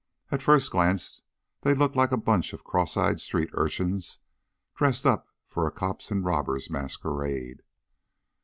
At 0.31 0.41
first 0.41 0.71
glance 0.71 1.21
they 1.61 1.75
looked 1.75 1.95
like 1.95 2.11
a 2.11 2.17
bunch 2.17 2.53
of 2.53 2.63
cross 2.63 2.97
eyed 2.97 3.19
street 3.19 3.51
urchins 3.53 4.17
dressed 4.73 5.05
up 5.05 5.27
for 5.47 5.67
a 5.67 5.71
cops 5.71 6.09
and 6.09 6.25
robbers 6.25 6.71
masquerade. 6.71 7.61